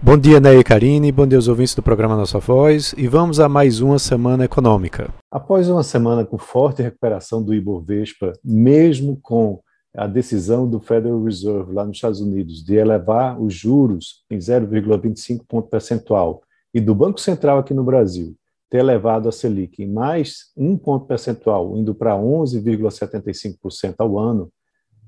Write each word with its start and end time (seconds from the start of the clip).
Bom 0.00 0.16
dia, 0.16 0.38
Ney 0.38 0.60
e 0.60 0.64
Karine, 0.64 1.10
bom 1.10 1.26
dia 1.26 1.36
aos 1.36 1.48
ouvintes 1.48 1.74
do 1.74 1.82
programa 1.82 2.16
Nossa 2.16 2.38
Voz 2.38 2.94
e 2.96 3.08
vamos 3.08 3.40
a 3.40 3.48
mais 3.48 3.80
uma 3.80 3.98
semana 3.98 4.44
econômica. 4.44 5.12
Após 5.28 5.68
uma 5.68 5.82
semana 5.82 6.24
com 6.24 6.38
forte 6.38 6.80
recuperação 6.80 7.42
do 7.42 7.52
Ibovespa, 7.52 8.32
mesmo 8.44 9.18
com 9.20 9.60
a 9.96 10.06
decisão 10.06 10.70
do 10.70 10.78
Federal 10.78 11.20
Reserve 11.24 11.72
lá 11.72 11.84
nos 11.84 11.96
Estados 11.96 12.20
Unidos 12.20 12.64
de 12.64 12.76
elevar 12.76 13.42
os 13.42 13.52
juros 13.52 14.24
em 14.30 14.38
0,25 14.38 15.44
ponto 15.48 15.68
percentual 15.68 16.42
e 16.72 16.80
do 16.80 16.94
Banco 16.94 17.20
Central 17.20 17.58
aqui 17.58 17.74
no 17.74 17.82
Brasil 17.82 18.36
ter 18.70 18.78
elevado 18.78 19.28
a 19.28 19.32
Selic 19.32 19.82
em 19.82 19.90
mais 19.90 20.52
um 20.56 20.76
ponto 20.76 21.06
percentual, 21.06 21.76
indo 21.76 21.92
para 21.92 22.14
11,75% 22.14 23.96
ao 23.98 24.16
ano, 24.16 24.48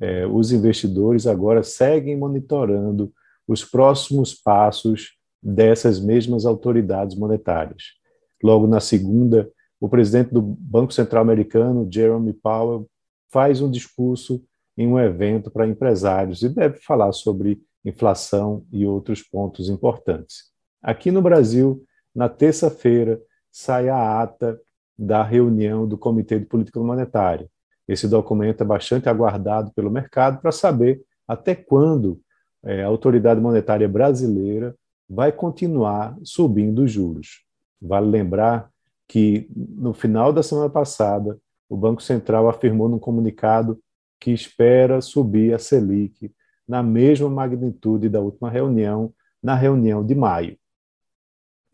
eh, 0.00 0.26
os 0.26 0.50
investidores 0.50 1.28
agora 1.28 1.62
seguem 1.62 2.16
monitorando 2.16 3.12
os 3.50 3.64
próximos 3.64 4.32
passos 4.32 5.18
dessas 5.42 5.98
mesmas 5.98 6.46
autoridades 6.46 7.16
monetárias. 7.16 7.94
Logo 8.40 8.68
na 8.68 8.78
segunda, 8.78 9.50
o 9.80 9.88
presidente 9.88 10.32
do 10.32 10.40
Banco 10.40 10.92
Central 10.92 11.22
Americano, 11.22 11.88
Jerome 11.92 12.32
Powell, 12.32 12.88
faz 13.28 13.60
um 13.60 13.68
discurso 13.68 14.40
em 14.78 14.86
um 14.86 15.00
evento 15.00 15.50
para 15.50 15.66
empresários 15.66 16.42
e 16.42 16.48
deve 16.48 16.78
falar 16.78 17.10
sobre 17.10 17.60
inflação 17.84 18.64
e 18.72 18.86
outros 18.86 19.20
pontos 19.20 19.68
importantes. 19.68 20.44
Aqui 20.80 21.10
no 21.10 21.20
Brasil, 21.20 21.84
na 22.14 22.28
terça-feira, 22.28 23.20
sai 23.50 23.88
a 23.88 24.22
ata 24.22 24.60
da 24.96 25.24
reunião 25.24 25.88
do 25.88 25.98
Comitê 25.98 26.38
de 26.38 26.46
Política 26.46 26.78
Monetária. 26.78 27.50
Esse 27.88 28.06
documento 28.06 28.62
é 28.62 28.64
bastante 28.64 29.08
aguardado 29.08 29.72
pelo 29.74 29.90
mercado 29.90 30.40
para 30.40 30.52
saber 30.52 31.02
até 31.26 31.52
quando 31.52 32.20
é, 32.62 32.82
a 32.82 32.86
autoridade 32.86 33.40
monetária 33.40 33.88
brasileira 33.88 34.74
vai 35.08 35.32
continuar 35.32 36.16
subindo 36.22 36.84
os 36.84 36.92
juros. 36.92 37.44
Vale 37.80 38.06
lembrar 38.06 38.70
que, 39.08 39.48
no 39.56 39.92
final 39.92 40.32
da 40.32 40.42
semana 40.42 40.68
passada, 40.68 41.38
o 41.68 41.76
Banco 41.76 42.02
Central 42.02 42.48
afirmou 42.48 42.88
num 42.88 42.98
comunicado 42.98 43.80
que 44.20 44.30
espera 44.30 45.00
subir 45.00 45.54
a 45.54 45.58
Selic 45.58 46.32
na 46.68 46.82
mesma 46.82 47.28
magnitude 47.28 48.08
da 48.08 48.20
última 48.20 48.50
reunião, 48.50 49.12
na 49.42 49.54
reunião 49.54 50.04
de 50.04 50.14
maio, 50.14 50.56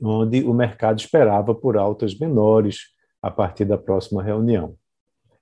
onde 0.00 0.44
o 0.44 0.54
mercado 0.54 0.98
esperava 0.98 1.54
por 1.54 1.76
altas 1.76 2.18
menores 2.18 2.94
a 3.20 3.30
partir 3.30 3.64
da 3.64 3.76
próxima 3.76 4.22
reunião. 4.22 4.76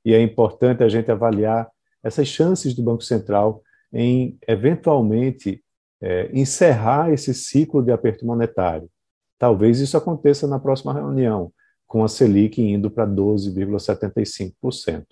E 0.05 0.15
é 0.15 0.21
importante 0.21 0.83
a 0.83 0.89
gente 0.89 1.11
avaliar 1.11 1.71
essas 2.03 2.27
chances 2.27 2.75
do 2.75 2.83
Banco 2.83 3.03
Central 3.03 3.63
em, 3.95 4.37
eventualmente, 4.47 5.65
é, 6.03 6.29
encerrar 6.35 7.13
esse 7.13 7.33
ciclo 7.33 7.81
de 7.81 7.93
aperto 7.93 8.27
monetário. 8.27 8.91
Talvez 9.39 9.79
isso 9.79 9.97
aconteça 9.97 10.49
na 10.49 10.59
próxima 10.59 10.93
reunião, 10.93 11.53
com 11.87 12.03
a 12.03 12.09
Selic 12.09 12.61
indo 12.61 12.91
para 12.91 13.07
12,75%. 13.07 15.05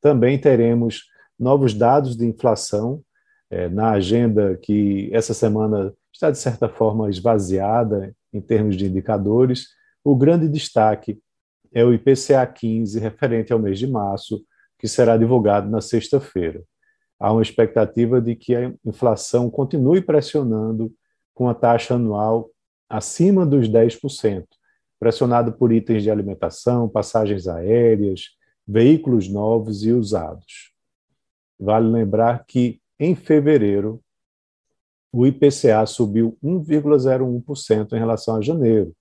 Também 0.00 0.38
teremos 0.38 1.04
novos 1.38 1.74
dados 1.74 2.16
de 2.16 2.26
inflação 2.26 3.02
é, 3.50 3.68
na 3.68 3.90
agenda 3.90 4.56
que 4.56 5.10
essa 5.12 5.34
semana 5.34 5.92
está, 6.12 6.30
de 6.30 6.38
certa 6.38 6.68
forma, 6.68 7.10
esvaziada 7.10 8.14
em 8.32 8.40
termos 8.40 8.76
de 8.76 8.86
indicadores. 8.86 9.66
O 10.02 10.16
grande 10.16 10.48
destaque 10.48 11.20
é 11.72 11.84
o 11.84 11.92
IPCA 11.92 12.46
15, 12.46 12.98
referente 12.98 13.52
ao 13.52 13.58
mês 13.58 13.78
de 13.78 13.86
março, 13.86 14.42
que 14.78 14.88
será 14.88 15.16
divulgado 15.16 15.68
na 15.68 15.80
sexta-feira 15.80 16.62
há 17.18 17.32
uma 17.32 17.42
expectativa 17.42 18.20
de 18.20 18.36
que 18.36 18.54
a 18.54 18.72
inflação 18.84 19.50
continue 19.50 20.00
pressionando 20.00 20.92
com 21.34 21.48
a 21.48 21.54
taxa 21.54 21.94
anual 21.94 22.50
acima 22.88 23.44
dos 23.44 23.68
10%, 23.68 24.46
pressionado 24.98 25.52
por 25.52 25.72
itens 25.72 26.02
de 26.02 26.10
alimentação, 26.10 26.88
passagens 26.88 27.46
aéreas, 27.46 28.30
veículos 28.66 29.28
novos 29.28 29.84
e 29.84 29.92
usados. 29.92 30.72
Vale 31.58 31.88
lembrar 31.88 32.44
que, 32.46 32.80
em 32.98 33.14
fevereiro, 33.14 34.00
o 35.12 35.26
IPCA 35.26 35.84
subiu 35.86 36.36
1,01% 36.42 37.92
em 37.92 37.98
relação 37.98 38.36
a 38.36 38.42
janeiro, 38.42 38.94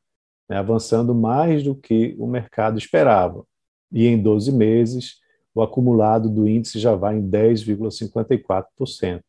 né, 0.50 0.58
avançando 0.58 1.14
mais 1.14 1.64
do 1.64 1.76
que 1.76 2.16
o 2.18 2.26
mercado 2.26 2.78
esperava. 2.78 3.44
E 3.92 4.08
em 4.08 4.22
12 4.22 4.52
meses, 4.52 5.18
o 5.58 5.64
acumulado 5.64 6.30
do 6.30 6.48
índice 6.48 6.78
já 6.78 6.94
vai 6.94 7.18
em 7.18 7.28
10,54%. 7.28 9.18
Em 9.18 9.22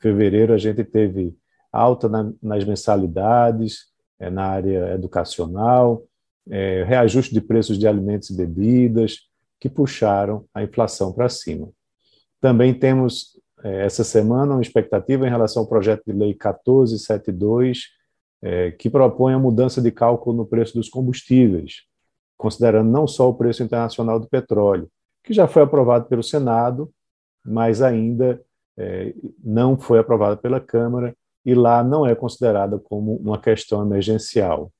fevereiro, 0.00 0.54
a 0.54 0.58
gente 0.58 0.82
teve 0.82 1.36
alta 1.70 2.08
na, 2.08 2.32
nas 2.42 2.64
mensalidades, 2.64 3.88
é, 4.18 4.30
na 4.30 4.46
área 4.46 4.94
educacional, 4.94 6.02
é, 6.48 6.82
reajuste 6.84 7.34
de 7.34 7.42
preços 7.42 7.78
de 7.78 7.86
alimentos 7.86 8.30
e 8.30 8.36
bebidas, 8.36 9.28
que 9.60 9.68
puxaram 9.68 10.46
a 10.54 10.62
inflação 10.62 11.12
para 11.12 11.28
cima. 11.28 11.68
Também 12.40 12.72
temos, 12.72 13.38
é, 13.62 13.84
essa 13.84 14.02
semana, 14.02 14.54
uma 14.54 14.62
expectativa 14.62 15.26
em 15.26 15.30
relação 15.30 15.62
ao 15.62 15.68
projeto 15.68 16.04
de 16.06 16.12
lei 16.12 16.28
1472, 16.28 17.88
é, 18.40 18.70
que 18.70 18.88
propõe 18.88 19.34
a 19.34 19.38
mudança 19.38 19.82
de 19.82 19.90
cálculo 19.90 20.34
no 20.34 20.46
preço 20.46 20.72
dos 20.72 20.88
combustíveis, 20.88 21.82
considerando 22.38 22.90
não 22.90 23.06
só 23.06 23.28
o 23.28 23.34
preço 23.34 23.62
internacional 23.62 24.18
do 24.18 24.26
petróleo, 24.26 24.90
que 25.26 25.34
já 25.34 25.48
foi 25.48 25.62
aprovado 25.62 26.06
pelo 26.06 26.22
Senado, 26.22 26.88
mas 27.44 27.82
ainda 27.82 28.40
é, 28.78 29.12
não 29.42 29.76
foi 29.76 29.98
aprovado 29.98 30.40
pela 30.40 30.60
Câmara 30.60 31.14
e 31.44 31.52
lá 31.52 31.82
não 31.82 32.06
é 32.06 32.14
considerada 32.14 32.78
como 32.78 33.16
uma 33.16 33.38
questão 33.38 33.82
emergencial. 33.82 34.70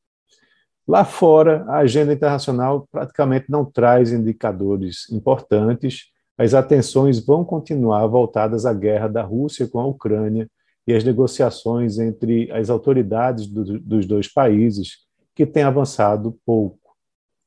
Lá 0.87 1.05
fora, 1.05 1.65
a 1.65 1.79
agenda 1.79 2.13
internacional 2.13 2.87
praticamente 2.93 3.51
não 3.51 3.65
traz 3.65 4.13
indicadores 4.13 5.11
importantes. 5.11 6.13
As 6.39 6.55
atenções 6.55 7.19
vão 7.19 7.45
continuar 7.45 8.07
voltadas 8.07 8.65
à 8.65 8.73
guerra 8.73 9.09
da 9.09 9.23
Rússia 9.23 9.67
com 9.67 9.81
a 9.81 9.87
Ucrânia 9.87 10.49
e 10.87 10.95
as 10.95 11.03
negociações 11.03 11.99
entre 11.99 12.49
as 12.53 12.71
autoridades 12.71 13.49
do, 13.49 13.81
dos 13.81 14.07
dois 14.07 14.29
países, 14.33 14.99
que 15.35 15.45
têm 15.45 15.65
avançado 15.65 16.39
pouco. 16.47 16.95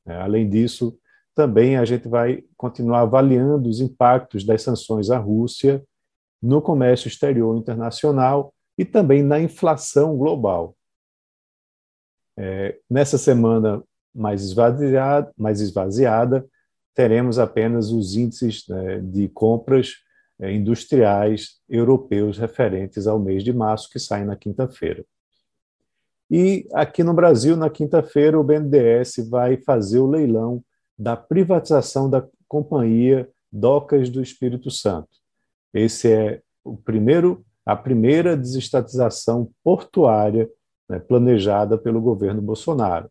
Além 0.05 0.49
disso, 0.49 0.99
também 1.39 1.77
a 1.77 1.85
gente 1.85 2.05
vai 2.05 2.44
continuar 2.57 3.00
avaliando 3.00 3.69
os 3.69 3.79
impactos 3.79 4.44
das 4.44 4.61
sanções 4.61 5.09
à 5.09 5.17
Rússia 5.17 5.81
no 6.41 6.61
comércio 6.61 7.07
exterior 7.07 7.55
internacional 7.55 8.53
e 8.77 8.83
também 8.83 9.23
na 9.23 9.39
inflação 9.39 10.17
global. 10.17 10.75
É, 12.38 12.78
nessa 12.89 13.17
semana 13.17 13.81
mais 14.13 14.44
esvaziada, 14.44 15.31
mais 15.38 15.61
esvaziada, 15.61 16.45
teremos 16.94 17.39
apenas 17.39 17.89
os 17.89 18.17
índices 18.17 18.67
né, 18.67 18.99
de 18.99 19.29
compras 19.29 19.94
é, 20.41 20.51
industriais 20.51 21.61
europeus 21.69 22.38
referentes 22.38 23.07
ao 23.07 23.17
mês 23.17 23.45
de 23.45 23.53
março, 23.53 23.89
que 23.89 23.97
saem 23.97 24.25
na 24.25 24.35
quinta-feira. 24.35 25.05
E 26.29 26.67
aqui 26.73 27.01
no 27.01 27.13
Brasil, 27.13 27.55
na 27.55 27.69
quinta-feira, 27.69 28.38
o 28.38 28.44
BNDES 28.44 29.29
vai 29.29 29.55
fazer 29.55 29.99
o 29.99 30.09
leilão 30.09 30.61
da 30.99 31.15
privatização 31.15 32.09
da 32.09 32.27
companhia 32.45 33.29
Docas 33.49 34.09
do 34.09 34.21
Espírito 34.21 34.69
Santo. 34.69 35.07
Esse 35.73 36.11
é 36.11 36.41
o 36.63 36.75
primeiro, 36.75 37.45
a 37.65 37.75
primeira 37.75 38.35
desestatização 38.35 39.49
portuária 39.63 40.49
né, 40.89 40.99
planejada 40.99 41.77
pelo 41.77 42.01
governo 42.01 42.41
Bolsonaro. 42.41 43.09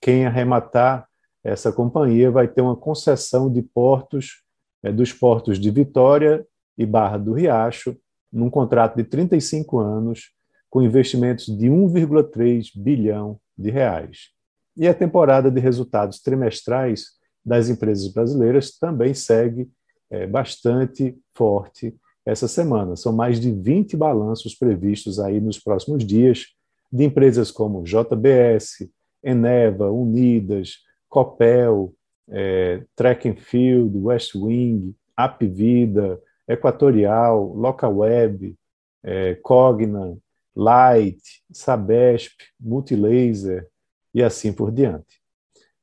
Quem 0.00 0.24
arrematar 0.24 1.06
essa 1.44 1.70
companhia 1.70 2.30
vai 2.30 2.48
ter 2.48 2.62
uma 2.62 2.74
concessão 2.76 3.52
de 3.52 3.60
portos, 3.62 4.42
é, 4.82 4.90
dos 4.90 5.12
portos 5.12 5.58
de 5.58 5.70
Vitória 5.70 6.44
e 6.78 6.86
Barra 6.86 7.18
do 7.18 7.34
Riacho, 7.34 7.96
num 8.32 8.48
contrato 8.48 8.96
de 8.96 9.04
35 9.04 9.78
anos, 9.78 10.32
com 10.70 10.82
investimentos 10.82 11.46
de 11.46 11.66
1,3 11.68 12.70
bilhão 12.74 13.38
de 13.56 13.70
reais. 13.70 14.30
E 14.76 14.88
a 14.88 14.94
temporada 14.94 15.50
de 15.50 15.60
resultados 15.60 16.20
trimestrais 16.20 17.15
das 17.46 17.68
empresas 17.68 18.08
brasileiras 18.08 18.76
também 18.76 19.14
segue 19.14 19.70
é, 20.10 20.26
bastante 20.26 21.16
forte 21.32 21.94
essa 22.24 22.48
semana. 22.48 22.96
São 22.96 23.12
mais 23.12 23.38
de 23.38 23.52
20 23.52 23.96
balanços 23.96 24.52
previstos 24.56 25.20
aí 25.20 25.40
nos 25.40 25.60
próximos 25.60 26.04
dias 26.04 26.46
de 26.92 27.04
empresas 27.04 27.52
como 27.52 27.84
JBS, 27.84 28.90
Eneva, 29.22 29.90
Unidas, 29.90 30.78
Copel, 31.08 31.94
é, 32.28 32.82
Track 32.96 33.28
and 33.28 33.36
Field, 33.36 33.96
West 33.96 34.34
Wing, 34.34 34.94
Apvida, 35.16 36.20
Equatorial, 36.48 37.54
Localweb, 37.54 38.56
é, 39.04 39.36
Cogna, 39.36 40.16
Light, 40.54 41.20
Sabesp, 41.52 42.34
Multilaser 42.58 43.68
e 44.12 44.22
assim 44.22 44.52
por 44.52 44.72
diante. 44.72 45.20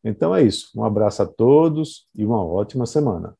Então 0.04 0.36
é 0.36 0.44
isso. 0.44 0.70
Um 0.76 0.84
abraço 0.84 1.24
a 1.24 1.26
todos 1.26 2.08
e 2.16 2.26
uma 2.26 2.44
ótima 2.44 2.86
semana. 2.86 3.36